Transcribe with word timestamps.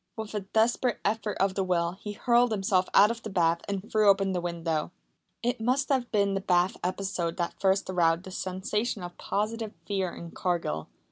With 0.17 0.33
a 0.33 0.39
desperate 0.39 0.97
effort 1.05 1.37
of 1.37 1.53
the 1.53 1.63
will 1.63 1.91
he 1.91 2.13
hurled 2.13 2.51
himself 2.51 2.89
out 2.95 3.11
of 3.11 3.21
the 3.21 3.29
bath 3.29 3.59
and 3.69 3.87
threw 3.91 4.09
open 4.09 4.31
the 4.31 4.41
window. 4.41 4.89
It 5.43 5.61
must 5.61 5.89
have 5.89 6.11
been 6.11 6.33
the 6.33 6.41
bath 6.41 6.75
episode 6.83 7.37
that 7.37 7.59
first 7.61 7.87
aroused 7.87 8.23
the 8.23 8.31
sensation 8.31 9.03
of 9.03 9.15
positive 9.19 9.73
fear 9.85 10.11
in 10.11 10.31
Cargill. 10.31 10.87